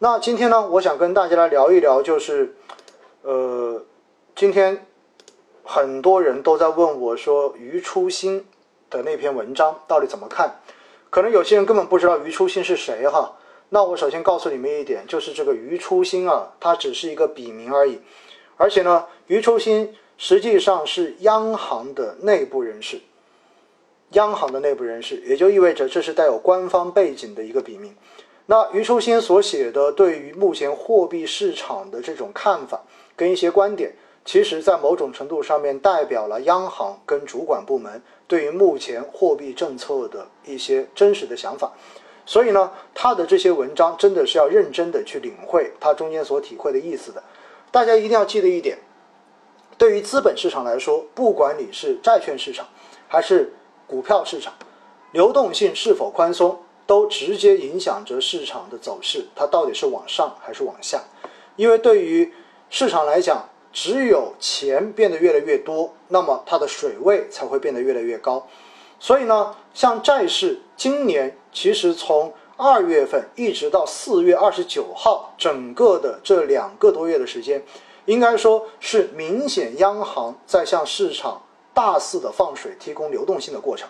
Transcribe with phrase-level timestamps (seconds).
[0.00, 2.54] 那今天呢，我想跟大家来聊一聊，就是，
[3.22, 3.82] 呃，
[4.36, 4.86] 今天
[5.64, 8.46] 很多人都在问我说，余初心
[8.90, 10.60] 的那篇文章到底怎么看？
[11.10, 13.38] 可能有些人根本不知道余初心是谁哈。
[13.70, 18.00] 那我首先告诉你们一点，就是这个余初心啊，它只是一个笔名而已，
[18.56, 23.00] 而且呢，余初心实际上是央行的内部人士。
[24.12, 27.96] 央行的内部人士，也就意味着这是带有官方背景的一个笔名。
[28.50, 32.80] 那余秋心所写的对于目前货币市场的这种看法
[33.14, 33.92] 跟一些观点，
[34.24, 41.70] 其实在某种程度上面代表了央行跟主管部门对于目前货币政策的一些真实的想法。
[42.24, 47.22] 所以呢，他的这些文章真的是要认真的去领会他中间所体会的意思的。
[47.70, 48.78] 大家一定要记得一点，
[49.76, 52.66] 对于资本市场来说，不管你是债券市场
[53.08, 53.52] 还是
[53.86, 54.54] 股票市场，
[55.12, 56.58] 流动性是否宽松，
[56.88, 60.98] 都直接影响着市场的走势，它到底是往上还是往下？
[61.54, 62.32] 因为对于
[62.70, 68.48] 市场来讲，只有钱变得越来越多，那么它的水位才会变得越来越高。
[68.98, 77.62] 所以呢，像债市，今年其实从二月份一直到四月二十九号，整个的这两个多月的时间，
[78.06, 81.42] 应该说是明显央行在向市场
[81.74, 83.86] 大肆的放水，提供流动性的过程。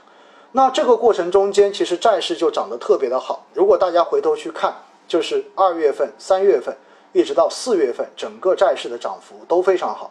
[0.53, 3.45] 那这个过程中间，其实债市就涨得特别的好。
[3.53, 4.75] 如果大家回头去看，
[5.07, 6.75] 就是二月份、三月份
[7.13, 10.11] 一直到四月份，整个债市的涨幅都非常好。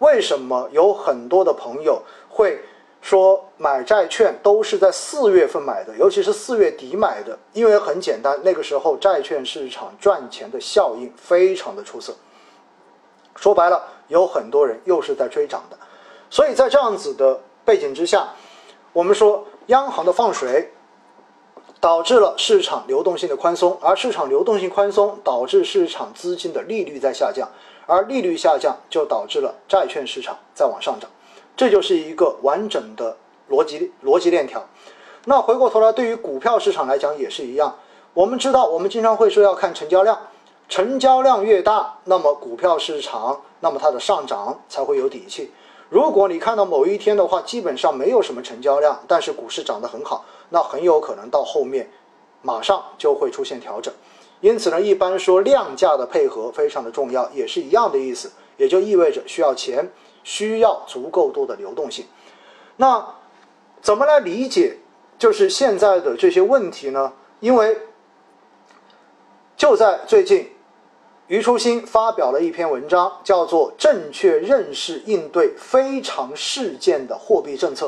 [0.00, 2.60] 为什么有很多的朋友会
[3.00, 7.38] 说买债券都是在四月份买的，尤其是四月底买的？
[7.52, 12.12] 因为很简单，那个时候债券市场赚钱的效应非常的出色。
[13.36, 15.76] 说白了，有很多人又是在追涨的。
[16.28, 18.28] 所以在这样子的背景之下，
[18.92, 20.72] 我们说央行的放水
[21.80, 27.48] 导致了市场流动性的宽松，而市场流动性宽松导致市场资金的利率在下降，
[27.86, 31.10] 而利率下降就导致了债券市场在往上涨，
[31.56, 33.16] 这就是一个完整的
[33.50, 34.64] 逻辑逻辑链条。
[35.24, 37.76] 那回过头来，对于股票市场来讲也是一样。
[38.14, 40.18] 我们知道，我们经常会说要看成交量，
[40.68, 45.52] 成交量越大，那么股票市场，那么它的上涨才会有底气。
[45.88, 51.90] 如果你看到某一天的话，基本上没有什么成交量，但是股市涨得很好，那很有可能到后面
[52.42, 53.92] 马上就会出现调整。
[54.40, 59.90] 因此呢，一般说量价的配合非常的重要，也是一样的意思，也就意味着需要钱，
[60.24, 62.04] 需要足够多的流动性。
[62.76, 63.14] 那
[63.80, 64.78] 怎么来理解
[65.18, 67.12] 就是现在的这些问题呢？
[67.40, 67.78] 因为
[69.56, 70.50] 就在最近，
[71.28, 77.86] 余初心发表了一篇文章，叫做《正确认识应对非常事件的货币政策》。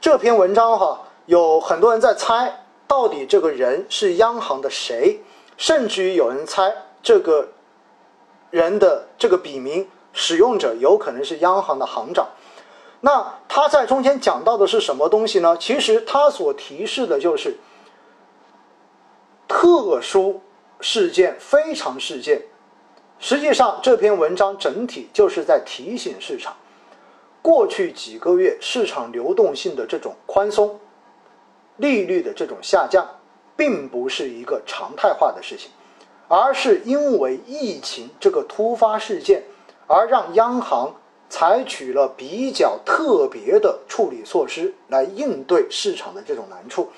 [0.00, 5.20] 这篇文章哈，有很多人在猜，到底这个人是央行的谁，
[5.56, 7.48] 甚至于有人猜这个
[8.50, 12.26] 人的这个笔名使用者有可能是央行的行长。
[13.00, 15.56] 那他在中间讲到的是什么东西呢？
[15.56, 17.56] 其实他所提示的就是
[19.46, 20.40] 特殊
[20.80, 22.42] 事件、非常事件。
[23.18, 26.56] 实际上，这篇文章整体就是在提醒市场，
[27.42, 30.78] 过去几个月市场流动性的这种宽松、
[31.78, 33.04] 利率的这种下降，
[33.56, 35.70] 并不是一个常态化的事情，
[36.28, 39.42] 而是因为疫情这个突发事件，
[39.88, 40.94] 而让央行
[41.28, 46.88] 采取了比较特别的处理措施来应对市场的这种难处。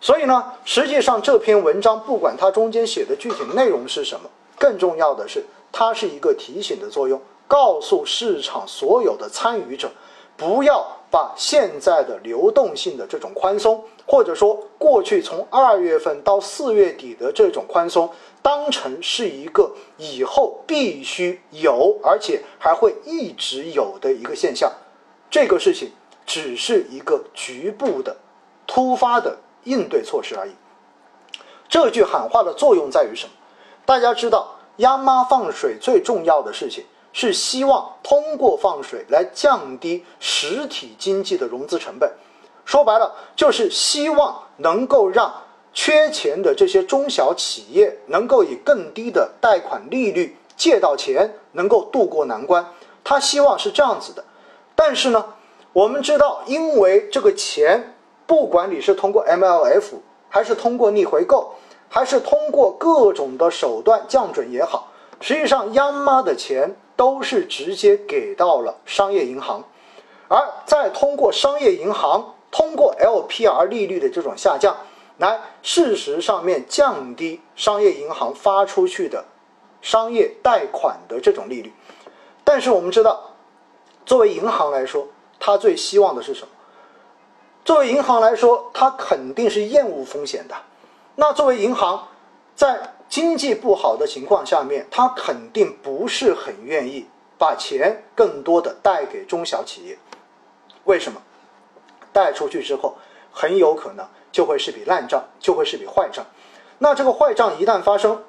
[0.00, 4.28] 所以呢，实际上这篇文章不管它中间写的具体内容是什么，
[4.58, 9.90] 更重要的是它是一个提醒的作用，告诉市场所有的参与者，
[10.36, 18.10] 不要把现在的流动性的这种宽松，或者说过去从二月份到四月底的这种宽松，
[18.42, 24.70] 当成是一个以后必须有，而且还会一直有的一个现象。
[25.30, 25.90] 这个事情
[26.26, 28.16] 只是一个局部的、
[28.66, 30.52] 突发的应对措施而已。
[31.68, 33.32] 这句喊话的作用在于什么？
[33.84, 42.12] 大家知道，央妈放水最重要的事情是希望通过放水来降低实体经济的融资成本。
[42.64, 45.32] 说白了，就是希望能够让
[45.72, 52.64] 缺钱的这些中小企业能够以更低的贷款利率借到钱，能够渡过难关。
[53.02, 54.24] 他希望是这样子的。
[54.74, 55.26] 但是呢，
[55.72, 57.93] 我们知道，因为这个钱，
[58.26, 59.94] 不管你是通过 MLF，
[60.28, 61.54] 还是通过逆回购，
[61.88, 64.88] 还是通过各种的手段降准也好，
[65.20, 69.62] 实际上央妈的钱都是直接给到了商业银行，
[70.28, 74.76] 而再通过商业银行，通过 LPR 利率的这种下降，
[75.18, 79.24] 来事实上面降低商业银行发出去的
[79.82, 81.72] 商业贷款的这种利率。
[82.42, 83.32] 但是我们知道，
[84.06, 85.06] 作为银行来说，
[85.38, 86.48] 它最希望的是什么？
[87.64, 90.54] 作为银行来说，它肯定是厌恶风险的。
[91.14, 92.08] 那作为银行，
[92.54, 97.06] 在经济不好的情况下面，它肯定不是很愿意
[97.38, 99.96] 把钱更多的贷给中小企业。
[100.84, 101.22] 为什么？
[102.12, 102.98] 贷出去之后，
[103.32, 106.26] 很有可能就会是笔烂账，就会是笔坏账。
[106.78, 108.24] 那这个坏账一旦发生，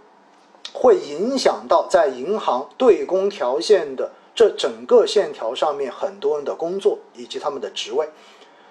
[0.72, 8.10] 会影响到在银行对公条线的这整个线条上面很多人的工作以及他们的职位，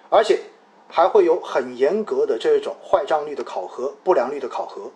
[0.09, 0.41] 而且。
[0.89, 4.91] 还会有很严格的这种坏账率的考核、不良率的考核，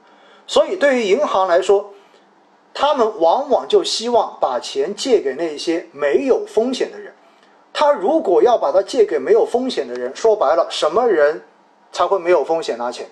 [0.47, 1.93] 所以对于银行来说，
[2.73, 7.13] 他们往往就希望把钱借给那些没有风险的人。
[7.73, 11.43] 他如果要把它借给没有风险的人，说白了，什么人
[11.93, 13.09] 才会没有风险拿钱？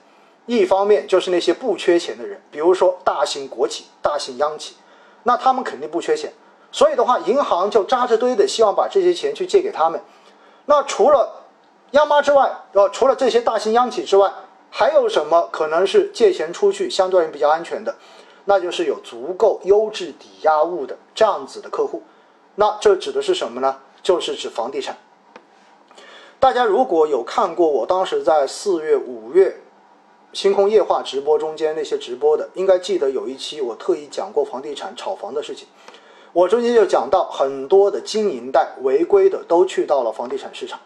[0.47, 4.77] 一方面就是那些不缺钱的人，比如说大型国企、大型央企，
[5.25, 6.33] 那他们肯定不缺钱，
[6.71, 10.01] 所以的话，银行就扎着堆的希望把这些钱去借给他们。
[10.67, 11.46] 那除了
[11.97, 14.31] 央妈之外，呃，除了这些大型央企之外，
[14.71, 17.95] 还有什么可能是借钱出去相对比较安全的？
[18.45, 22.03] 那就是有足够优质抵押物的这样子的客户。
[22.55, 23.79] 那这指的是什么呢？
[24.03, 24.97] 就是指房地产。
[26.39, 29.63] 大家如果有看过我当时在四月、五月
[30.33, 35.67] 星空夜话直播中间那些直播的，应该记得有一期我特意讲过房地产炒房的事情。
[36.33, 40.79] 我中间就讲到很多的经营贷违规的都去到了房地产市场。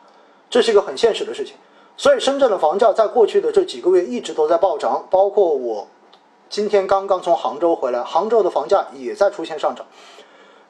[0.50, 1.54] 这是一个很现实的事情，
[1.96, 5.86] 所以深圳的房价在过去的这几个月一直都在暴涨，包括我
[6.48, 9.86] 今天刚刚从杭州回来，杭州的房价也在出现上涨。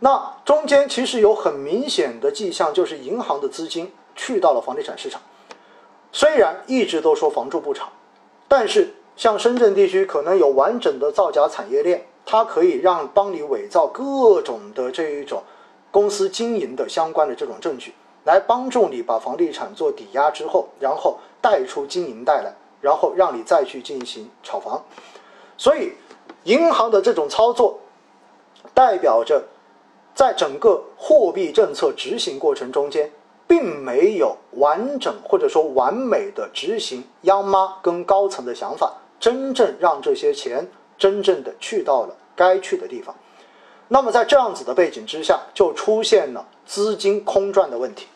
[0.00, 5.20] 那中间其实有很明显的迹象，就是银行的资金去到了房地产市场。
[6.12, 7.88] 虽然一直都说房住不炒，
[8.48, 15.42] 但是像深圳地区可能有完整的造假产业链，它可以让帮你伪造各种的这一种
[15.90, 17.94] 公司经营的相关的这种证据。
[18.24, 24.82] 来帮助你把房地产做抵押之后，然后贷出经营贷来，然后让你再去进行炒房。
[25.56, 25.92] 所以，
[26.44, 27.78] 银行的这种操作，
[28.74, 29.44] 代表着
[30.14, 33.10] 在整个货币政策执行过程中间，
[33.46, 43.14] 并没有完整或者说完美的执行央妈跟高层的想法，真正让这些钱真正的去到了该去的地方。
[43.92, 48.06] 那么在这样子的背景之下，就出现了资金空转的问题，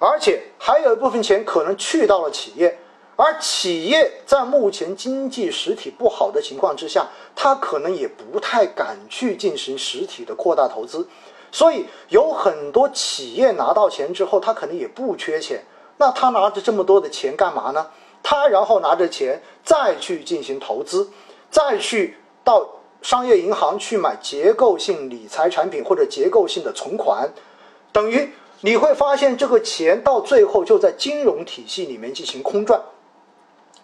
[0.00, 2.76] 而且还有一部分钱可能去到了企业，
[3.14, 11.06] 而企业在目前经济实体不好的情况之下，它可能也不太敢去进行实体的扩大投资，
[11.52, 15.62] 所以有很多企业拿到钱之后，他可能也不缺钱，
[15.98, 17.86] 那他拿着这么多的钱干嘛呢？
[18.24, 21.08] 他然后拿着钱再去进行投资，
[21.48, 22.68] 再去到。
[23.02, 27.28] 商业银行去买结构性理财产品或者结构性的存款，
[27.92, 32.80] 等于你会发现这个钱到最后就在金融体系里面进行空转，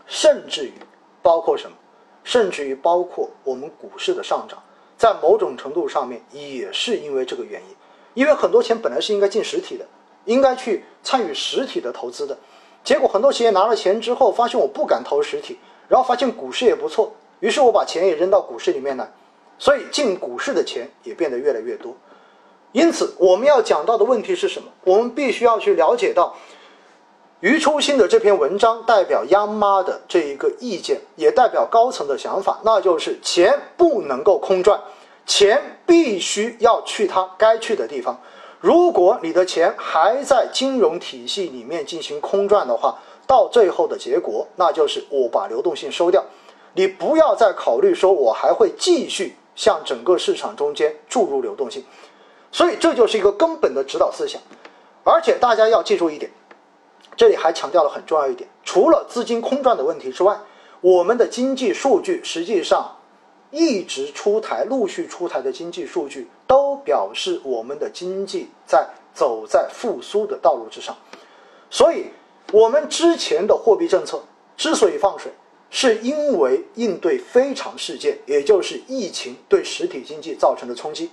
[0.07, 0.73] 甚至于
[1.21, 1.77] 包括什么，
[2.23, 4.63] 甚至于包括我们股市的上涨，
[4.97, 7.77] 在某种程度上面也是因为这个原因，
[8.15, 9.85] 因为很多钱本来是应该进实体的，
[10.27, 12.39] 应该去参与实体的投资的，
[12.85, 17.13] 结果很多企业拿了钱之后，发现我不敢投实体，然后发现股市也不错。
[17.41, 19.11] 于是我把钱也扔到股市里面来，
[19.59, 21.97] 所以进股市的钱也变得越来越多。
[22.73, 24.69] 因此，我们要讲到的问题是什么？
[24.85, 26.37] 我们必须要去了解到，
[27.41, 34.81] 余初心的这篇文章代表央妈的这一个意见，也代表高层的想法，那就是钱不能够空转，
[35.25, 38.21] 钱必须要去它该去的地方。
[38.61, 46.25] 如果你的钱还在金融体系里面进行空转的话，到最后的结果，那就是我把流动性收掉。
[46.79, 51.85] 你不要再考虑说，我还会继续向整个市场中间注入流动性，
[52.53, 54.41] 所以这就是一个根本的指导思想。
[55.03, 56.31] 而且大家要记住一点，
[57.17, 60.39] 这里还强调了很重要一点：除了资金空转的问题之外，
[60.81, 62.97] 我们的经济数据实际上
[63.51, 70.95] 一直出台、陆续出台的经济数据都表示我们的经济在走在复苏的道路之上。
[71.71, 72.13] 所以，
[72.53, 74.23] 我们之前的货币政策
[74.57, 75.33] 之所以放水。
[75.71, 81.11] 是因为应对非常事件，也就是疫情对实体经济造成的冲击，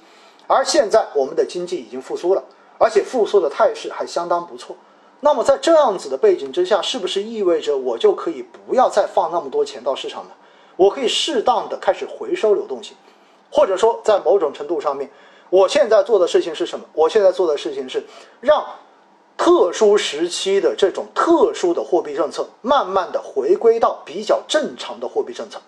[0.48, 2.44] 而现在我们的经济已经复苏了，
[2.78, 4.76] 而且复苏的态势还相当不错。
[5.22, 10.32] 那么在这样子的背景之下，是不是意味着我就可以不要再放那么多钱到市场呢？
[10.76, 12.96] 我可以适当的开始回收流动性，
[13.50, 15.10] 或者说在某种程度上面，
[15.50, 16.86] 我现在做的事情是什么？
[16.94, 18.06] 我现在做的事情是
[18.42, 18.64] 让
[19.38, 25.60] 特殊时期的这种特殊的货币政策，慢慢的回归到比较正常的货币政策。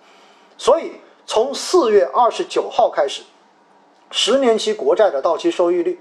[0.57, 0.93] 所以
[1.25, 3.23] 从四月二十九号开始，
[4.09, 5.99] 十年期国债的到期收益率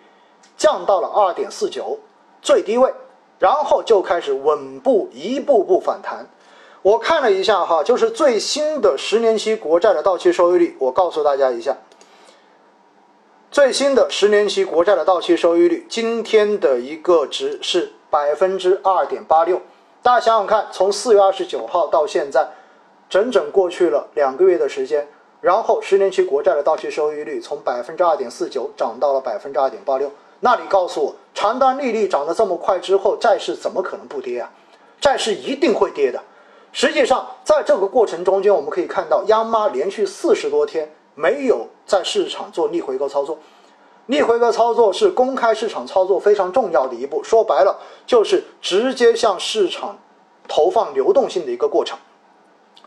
[0.56, 1.98] 降到了二点四九
[2.40, 2.94] 最低位，
[3.38, 6.26] 然后就开始稳步一步步反弹。
[6.82, 11.76] 我看了一下哈，就是最新的十年期国债的到期收益率，我告诉大家一下。
[13.50, 19.62] 最新的十年期国债的到期收益率，今天的一个值是百分之二点八六。
[20.02, 22.48] 大家想想看，从四月二十九号到现在，
[23.08, 25.08] 整整过去了两个月的时间，
[25.40, 30.10] 然后十年期国债的到期收益率从百分之二点四九涨到了百分之二点八六。
[30.40, 34.50] 那你告诉我，长端利率涨得这么快之后，债市怎么可能不跌啊？
[35.00, 36.20] 债市一定会跌的。
[36.72, 41.66] 实际上，在这个过程中间，我们可以看到，央妈连续四十多天没有。
[41.86, 43.38] 在市场做逆回购操作，
[44.06, 47.22] 逆回购操作是公开市场操作非常重要的一步。
[47.22, 49.96] 说白了，就是直接向市场
[50.48, 51.96] 投放流动性的一个过程。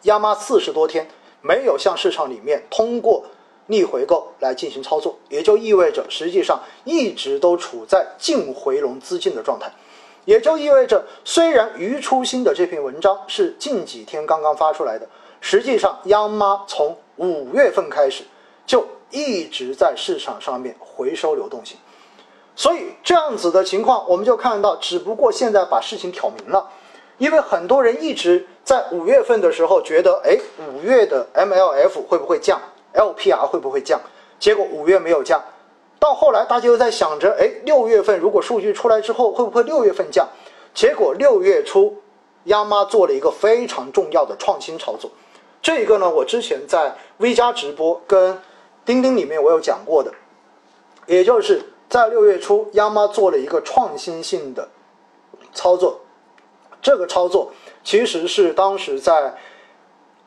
[0.01, 1.07] 央妈四十多天
[1.41, 3.24] 没有向市场里面通过
[3.67, 9.71] 逆回购来进行操作，也就意味着实际上一直都处在净回笼资金的状态。
[10.25, 15.07] 也就意味着，虽然余初心的这篇文章是近几天刚刚发出来的，
[15.39, 18.23] 实际上央妈从五月份开始。
[18.65, 21.75] 就一直在市场上面回收流动性，
[22.55, 26.69] 所以这样子的情况，我们就看到，只不过现在把事情挑明了，
[27.17, 30.38] 因为很多人一直在五月份的时候觉得，哎，
[30.71, 32.61] 五月的 MLF 会不会降
[32.93, 33.99] ，LPR 会不会降？
[34.38, 35.43] 结果五月没有降，
[35.97, 40.27] 到后来大家又在想着，哎，六月份如果数据出来之后，会不会六月份降？
[40.75, 41.97] 结果六月初，
[42.43, 45.09] 央妈做了一个非常重要的创新操作，
[45.62, 48.39] 这个呢，我之前在 V 加直播跟。
[48.86, 50.12] 钉钉里面我有讲过的，
[51.06, 54.68] 也就是在六月初，央妈做了一个创新性的
[55.54, 56.00] 操作。
[56.82, 57.51] 这个操作
[57.84, 59.38] 其实是当时在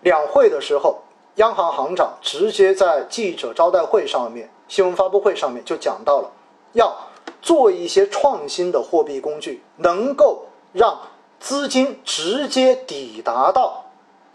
[0.02, 1.02] 两会的时候，
[1.36, 6.30] 央行行长直接在记者招待会上面、新闻发布会上面就讲到了，
[6.74, 6.96] 要
[7.40, 10.96] 做一些创新的货币工具，能够让
[11.40, 13.81] 资金直接抵达到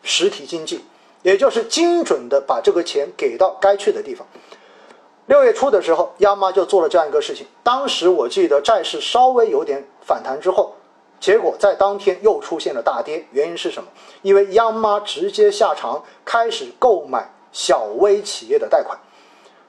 [0.07, 0.83] 实体经济。
[1.23, 4.25] 也就是精准的把这个钱给到该去的地方。
[5.25, 7.45] 六月初的时候，央妈就做了这样一个事情。
[7.63, 10.75] 当时我记得债市稍微有点反弹之后，
[11.19, 13.25] 结果在当天又出现了大跌。
[13.31, 13.89] 原因是什么？
[14.21, 18.97] 因为央妈直接下场开始购买小微企业的贷款。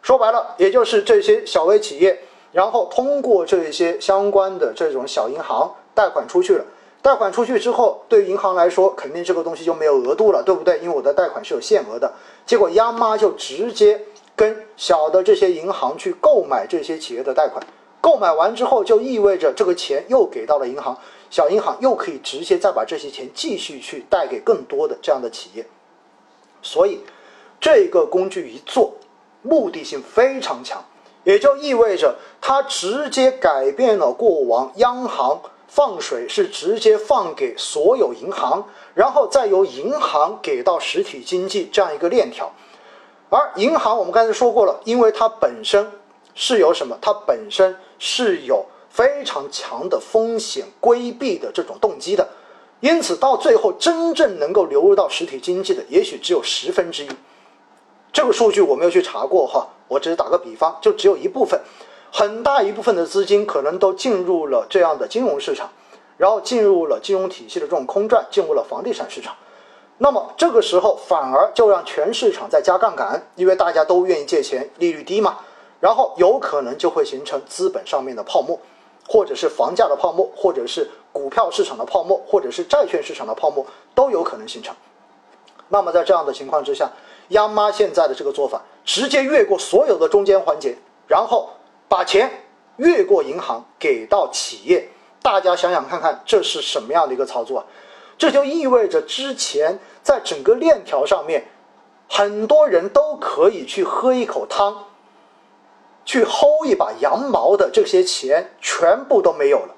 [0.02, 6.64] 说白了，也就是这些小微企业，然后通过这些相关的这种小银行贷款出去了。
[7.00, 10.78] 贷款出去之后，对于银行来说，肯定这个东西就没有额度了，对不对？
[10.80, 12.12] 因为我的贷款是有限额的。
[12.44, 14.00] 结果央妈就直接
[14.34, 17.64] 跟小的这些银行去购买这些企业的贷款，
[18.00, 20.98] 购买完之后，就意味着这个钱又给到了银行，
[21.30, 25.66] 小银行又可以直接再把这些钱继续去贷给更多的这样的企业。
[26.60, 27.00] 所以，
[27.60, 28.94] 这个工具一做，
[29.42, 30.84] 目的性非常强，
[31.22, 35.40] 也就意味着它直接改变了过往央行。
[35.68, 42.50] 放水是直接放给所有银行，然后再由银行给到实体经济这样一个链条。
[43.28, 45.86] 而银行我们刚才说过了，因为它本身
[46.34, 46.96] 是有什么？
[47.00, 52.26] 它本身是有非常强的风险规避的这种动机的，
[52.80, 57.08] 因此到最后真正能够流入到实体经济的，也许只有十分之一。
[58.10, 61.60] 这个数据我没有去查过哈，我只是打个比方，就只有一部分。
[62.10, 65.70] 很大一部分的资金可能都进入了这样的金融市场，
[66.16, 69.34] 然后进入了金融体系的这种空转，进入了房地产市场。
[69.98, 75.38] 那么这个时候反而就让全市场在加杠杆，因为大家都愿意借钱，利率低嘛。
[75.80, 78.58] 然后有可能就会形成资本上面的泡沫，
[79.06, 84.74] 或者是房价的泡沫，或者是股票市场的泡沫，或者是债券市场的泡沫都有可能形成。
[85.68, 86.90] 那么在这样的情况之下，
[87.28, 91.50] 央妈现在的这个做法，直接越过所有的中间环节，然后。
[91.88, 92.30] 把钱
[92.76, 94.88] 越过银行给到企业，
[95.22, 97.66] 大家想想看看，这是什么样的一个操作啊？
[98.16, 101.46] 这就意味着之前在整个链条上面，
[102.08, 104.86] 很多人都可以去喝一口汤，
[106.04, 109.74] 去薅一把羊毛的这些钱全部都没有了，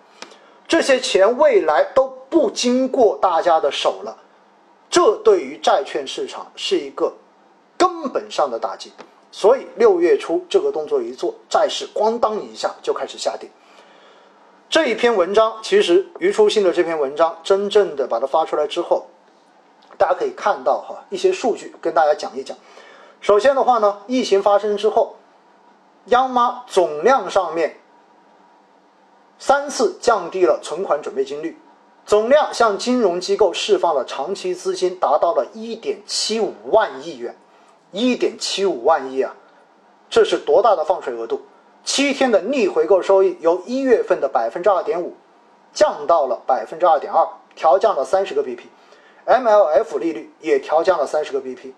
[0.66, 4.16] 这些钱未来都不经过大家的手了，
[4.88, 7.12] 这对于债券市场是一个
[7.76, 8.92] 根本上的打击。
[9.32, 13.48] 所以六月初这个动作一做，债市咣当一下就开始下跌。
[14.68, 19.06] 这一篇文章其实余初心的这篇文章真正的把它发出来之后，
[19.98, 22.56] 大家可以看到哈一些数据跟大家讲一讲。
[23.20, 25.16] 首先的话呢，疫情发生之后，
[26.06, 27.80] 央妈总量上面
[29.38, 31.58] 三次降低了存款准备金率，
[32.06, 37.36] 总量向金融机构释放了长期资金达到了1.75万亿元
[37.92, 39.34] ，1.75万亿啊，
[40.08, 41.42] 这是多大的放水额度？
[41.82, 45.14] 七天的逆回购收益由一月份的百分之二点五
[45.72, 51.72] 降到了百分之二点二，调降了三十个 BP，MLF 利率也调降了三十个 BP，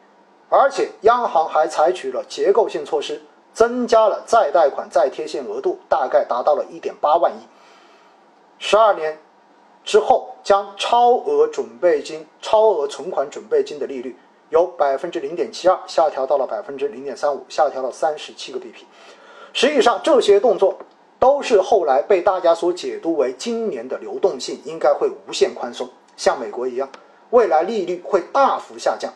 [0.48, 3.22] 而且央行还采取了结构性措施，
[3.54, 7.46] 增加了再贷款再贴现额度，大概达到了一点八万亿。
[8.58, 9.18] 十二年
[9.84, 14.16] 之后，将超额准备金、超额存款准备金的利率
[14.52, 18.84] 由百分之零点七二下调到了百分之零点三五，下调了三十七个 BP。
[19.54, 20.78] 实际上，这些动作
[21.18, 26.86] 都是后来被大家所解读为今年的流动性应该会无限宽松，像美国一样，
[27.30, 29.10] 未来利率会大幅下降，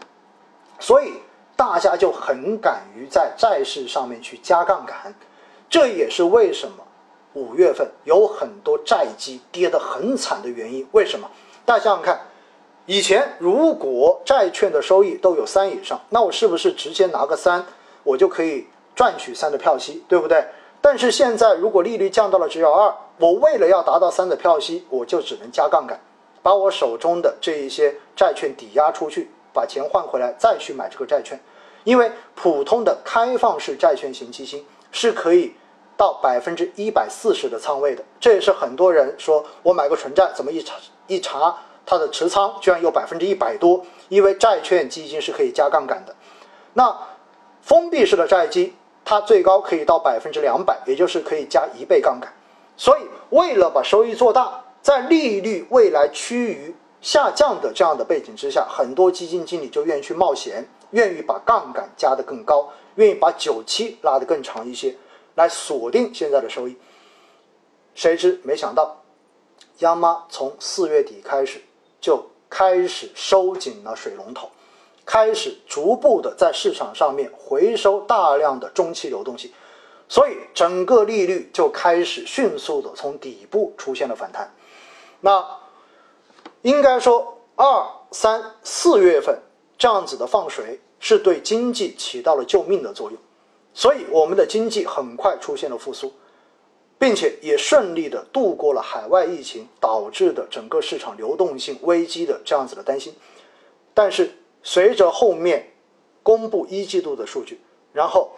[0.78, 1.12] 所以
[1.55, 5.14] 大家就很敢于在债市上面去加杠杆。
[5.69, 6.83] 这也是为什么
[7.35, 10.88] 五月份有很多债基跌得很惨的原因。
[10.93, 11.31] 为什么？
[11.66, 12.21] 大家想想看，
[12.87, 17.64] 以前如果债券的收益都有三以上，那我是不是直接拿个三，
[18.02, 18.66] 我就可以？
[18.95, 20.43] 赚取三的票息，对不对？
[20.81, 26.00] 但是现在如果利率降到了只有二，我为了要达到三的票息，我就只能加杠杆，
[26.43, 31.38] 把我手中的这一些债券抵押出去，把钱换回来，再去买这个债券。
[31.85, 35.52] 因为普通的开放式债券型基金是可以
[35.95, 40.75] 到百分之一百四十的仓位的，这也是很多人说我买个纯债怎么一查
[41.07, 41.55] 一查
[41.87, 46.14] 它的持仓居然有百分之一百多，因为债券基金是可以加杠杆的。
[46.75, 46.95] 那
[47.62, 48.75] 封闭式的债基。
[49.09, 52.28] 它最高可以到百分之两百，也就是可以加一倍杠杆。
[52.76, 64.97] 所以，为了把收益做大，在利率未来趋于下降的这样的背景之下，很多基金经理就愿意去冒险，愿意把杠杆加得更高，愿意把久期拉得更长一些，
[65.37, 66.76] 来锁定现在的收益。
[67.95, 69.05] 谁知没想到，
[69.78, 71.62] 央妈从四月底开始
[72.07, 74.49] 就开始收紧了水龙头。
[75.05, 79.51] 开始逐步的在市场上面回收大量的中期流动性，
[80.09, 84.55] 所以整个利率就开始迅速的从底部出现了反弹。
[85.21, 85.45] 那
[86.62, 89.37] 应该说二三四月份
[89.77, 93.19] 这样子的放水是对经济起到了救命的作用，
[93.75, 96.12] 所以我们的经济很快出现了复苏，
[96.98, 103.14] 并且也顺利的度过了海外疫情导致的整个市场流动性危机的这样子的担心，
[103.94, 104.30] 但是。
[104.68, 105.74] 随着后面
[106.24, 107.61] 公布一季度的数据，
[107.92, 108.32] 然后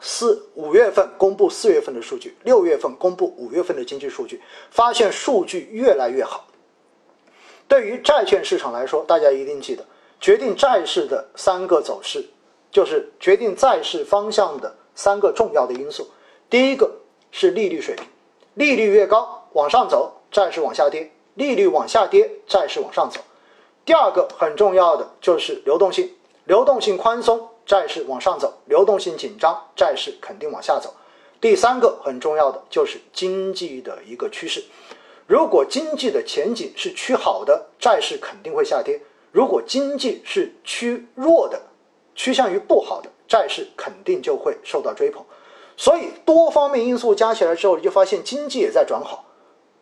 [0.00, 6.48] 四五月份公布四月份的数据，六月份公布五月份的经济数据，发现数据越来越好。
[7.68, 9.86] 对于债券市场来说，大家一定记得，
[10.18, 12.24] 决定债市的三个走势，
[12.72, 16.10] 就是决定债市方向的三个重要的因素。
[16.50, 16.90] 第一个
[17.38, 18.06] 是利率水平，
[18.54, 23.20] 利率越高往上走，债市往下跌；利率往下跌，债市往上走。
[23.84, 26.10] 第二个很重要的就是流动性，
[26.46, 30.94] 流动性宽松，债市往上走；流动性紧张，债市肯定往下走。
[31.38, 34.64] 第三个很重要的就是经济的一个趋势，
[35.26, 38.98] 如果经济的前景是趋好的，债市肯定会下跌；
[39.30, 41.60] 如果经济是趋弱的，
[42.14, 45.22] 趋向于不好的，债市肯定就会受到追捧。
[45.76, 49.24] 所以多方面因素加起来之后，你就发现经济也在转好，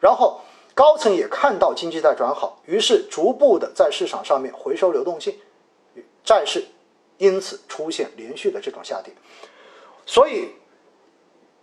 [0.01, 0.41] 然后。
[0.77, 5.33] 高层也看到经济在转好，于是逐步的在市场上面回收流动性，
[6.25, 6.65] 债市
[7.17, 9.15] 因此出现连续的这种下跌。
[10.05, 10.49] 所以，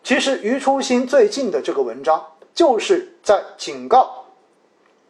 [0.01, 4.27] 其实余初心最近的这个文章就是在警告，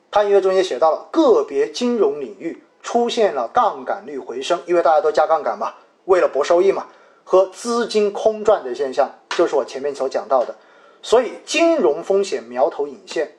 [0.10, 6.88] 他因为中间写到了个别金融领域出现了杠杆率回升，因为大家都加杠杆嘛，为了博收益嘛，
[7.32, 10.54] 和资金空转的现象，就是我前面所讲到的，
[11.02, 13.32] 所以金融风险苗头隐现。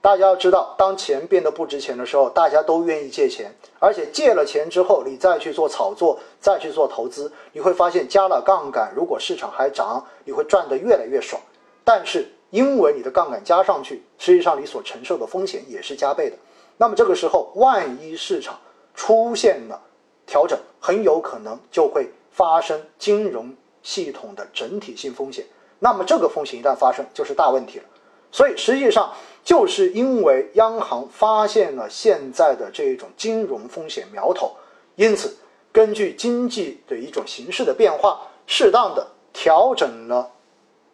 [0.00, 11.38] 大家要知道，当钱变得不值钱的时候，大家都愿意借钱，而且借了钱之后，你再去做炒作，再去做投资，你会发现加了杠杆，如果市场还涨，你会赚得越来越爽。
[11.84, 16.36] 但是因为你的杠杆加上去，实际上你所承受的风险也是加倍的。
[16.78, 18.58] 那么这个时候，万一市场
[18.94, 19.78] 出现了
[20.24, 25.46] 调整，很有可能就会发生金融系统的整体性风险。
[25.78, 27.84] 那么这个风险一旦发生，就是大问题了。
[28.30, 29.10] 所以实际上。
[29.44, 34.56] 就是因为央行发现了现在的这种金融风险苗头，
[34.96, 35.36] 因此
[35.70, 40.30] 根据经济的一种形势的变化，适当的调整了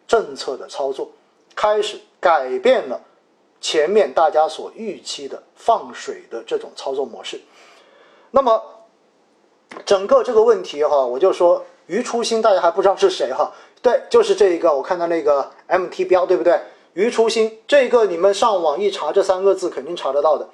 [0.05, 1.09] 政策的操作，
[1.55, 2.99] 开始改变了
[3.61, 7.39] 前面大家所预期的放水的这种操作模式。
[8.31, 8.61] 那么
[9.85, 13.51] 整个这个问题哈，我就说于初心，大家还不知道是谁哈？
[13.81, 16.59] 对，就是这一个，我看到那个 MT 标，对不对？
[16.93, 20.47] 于初心，这个你们上网一查这三个字肯定查得到的。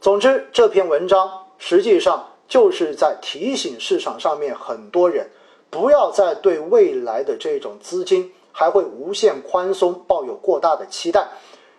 [0.00, 5.28] 总之，这篇文章实际上就是在提醒市场上面很多人，
[5.70, 11.26] 不要再对未来的这种资金还会无限宽松抱有过大的期待，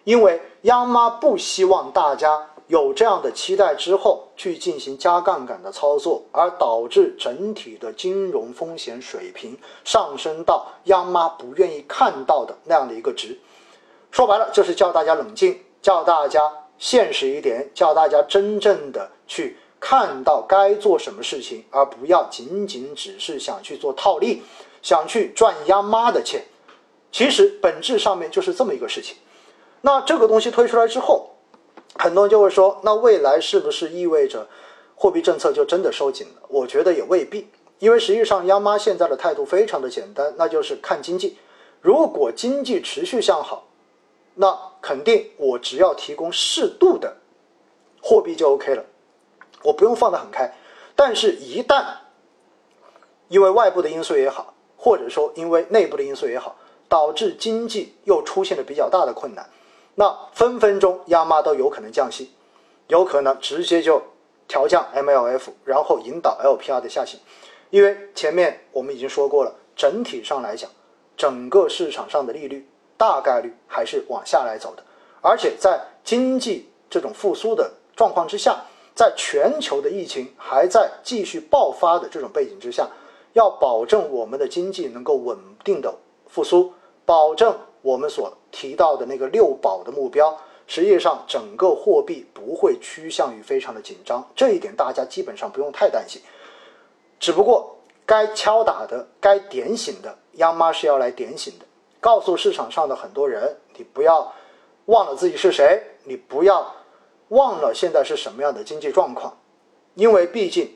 [0.04, 13.38] 因为央妈不希望大家有这样的期待之后去进行加杠杆的操作，而导致整体的金融风险水平上升到央妈不愿意看到的那样的一个值。
[14.10, 24.41] 说白了，就是叫大家冷静，叫大家现实一点，叫大家真正的去看到该做什么事情，而不要仅仅只是想去做套利，
[24.81, 26.41] 想去赚央妈的钱。
[27.12, 29.17] 其实本质上面就是这么一个事情。
[29.81, 31.31] 那这个东西推出来之后，
[31.95, 34.47] 很多人就会说，那未来是不是意味着
[34.95, 36.41] 货币政策就真的收紧了？
[36.47, 37.47] 我觉得也未必，
[37.80, 41.38] 因为实际上央妈现在的态度非常的简单，那就是看经济。
[41.82, 43.67] 如果经济持续向好，
[44.36, 47.17] 那肯定，我只要提供适度的
[48.01, 48.86] 货币就 OK 了，
[49.63, 50.54] 我不用放得很开。
[50.95, 51.84] 但是，一旦
[53.27, 56.56] 因为外部的因素也好，或者说因为内部的因素也好，
[56.88, 59.49] 导致经济又出现了比较大的困难，
[59.95, 62.32] 那分分钟央妈都有可能降息，
[62.88, 64.01] 有可能直接就
[64.47, 67.19] 调降 MLF，然后引导 LPR 的下行。
[67.69, 70.69] 因为前面我们已经说过了，整体上来讲，
[71.15, 72.67] 整个市场上的利率。
[72.97, 74.84] 大概率还是往下来走的，
[75.21, 82.88] 而且在经济这种复苏的状况之下，在全球的疫情还在继续爆发的这种背景之下，
[83.34, 85.91] 要保证我们的经济能够稳定的
[86.27, 86.73] 复苏，
[87.04, 96.22] 保证我们所提到的那个六保的目标，实际上整个货币不会趋向于非常的紧张，这一点大家基本上不用太担心。
[97.20, 101.65] 只不过该敲打的、该点醒的，央妈是要来点醒的。
[102.00, 104.34] 告诉市场上的很多人，你不要
[104.86, 106.76] 忘了自己是谁，你不要
[107.28, 109.38] 忘了现在是什么样的经济状况，
[109.94, 110.76] 因为毕竟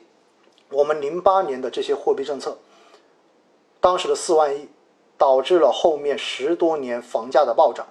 [0.70, 2.56] 我们零八年的这些货币政策，
[3.80, 4.68] 当时的四万亿，
[5.18, 7.86] 导致了后面十多年房价的暴涨，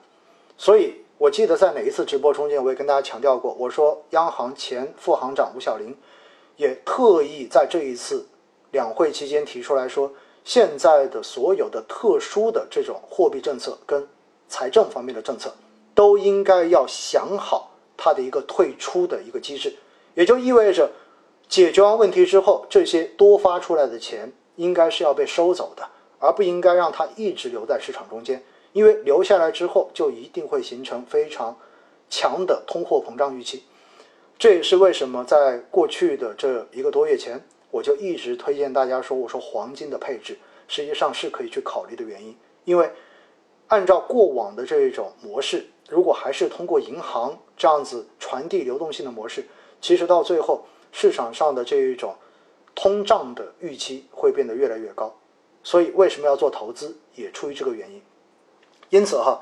[0.58, 5.96] 所以我记得在哪一次直播中间，我也跟大家强调过，我说央行前副行长吴晓林
[6.58, 8.28] 也特意在这一次
[8.72, 10.12] 两会期间提出来说。
[10.48, 14.08] 现在的所有的特殊的这种货币政策跟
[14.48, 15.52] 财政方面的政策，
[15.96, 19.74] 都应该要想好它的一个退出的一个机制，
[20.14, 20.92] 也就意味着
[21.50, 31.58] 解决完问题之后，这些多发出来的钱应该是要被收走的，而不应该让它一直留在市场中间，因为留下来之后就一定会形成非常
[32.10, 33.64] 强的通货膨胀预期。
[34.38, 37.42] 这也是为什么在过去的这一个多月前。
[37.72, 42.90] 我就一直推荐大家说，我说黄金的配置实际上是可以去考虑的原因，因为
[43.68, 49.46] 按照过往的这一种模式，如果还是通过银行这样子传递流动性的模式，
[49.82, 52.16] 其实到最后市场上的这一种
[52.74, 55.14] 通胀的预期会变得越来越高。
[55.66, 58.00] 所以为什么要做投资，也出于这个原因。
[58.92, 59.42] 因此哈，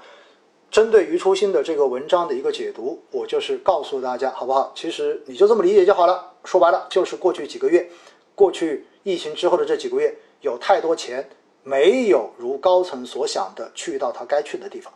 [0.71, 4.71] 针对于初心的这个文章的一个解读，我就是告诉大家，好不好？
[4.73, 6.31] 其实你就这么理解就好了。
[6.45, 7.89] 说白了，就是过去几个月。
[8.35, 11.29] 过去疫情之后的这几个月，有太多钱
[11.61, 14.91] 没有如高层所想的去到它该去的地方，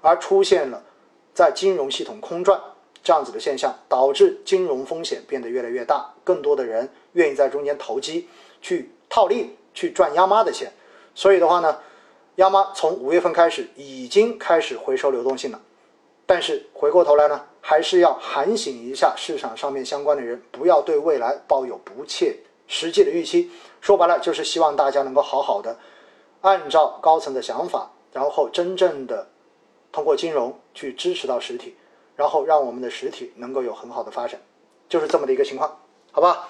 [0.00, 0.82] 而出现了
[1.32, 2.60] 在金融系统空转
[3.04, 8.28] 这样子的现象，导致金融风险变得越来越大，更多的人愿意在中间投机
[8.60, 10.72] 去套利去赚央妈的钱，
[11.14, 11.78] 所以的话呢，
[12.36, 15.60] 央妈从五月份开始已经开始回收流动性了，
[16.26, 22.36] 但是回过头来呢，还是要喊醒一下市场上面相关的人，不要对未来抱有不切。
[22.68, 23.50] 实际的预期，
[23.82, 25.76] 说白了就是希望大家能够好好的
[26.40, 29.28] 按照高层的想法，然后真正的
[29.90, 31.76] 通过金融去支持到实体，
[32.16, 34.40] 然后让我们的实体能够有很好的发展，
[34.88, 35.78] 就是这么的一个情况，
[36.12, 36.48] 好吧？